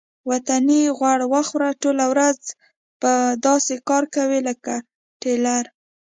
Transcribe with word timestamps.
وطني 0.31 0.81
غوړ 0.97 1.19
وخوره 1.33 1.69
ټوله 1.81 2.05
ورځ 2.13 2.39
به 3.01 3.13
داسې 3.45 3.73
کار 3.89 4.03
کوې 4.15 4.39
لکه 4.47 4.73
ټېلر. 5.21 5.63